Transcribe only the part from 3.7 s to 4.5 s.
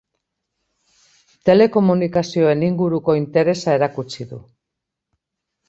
erakutsi du.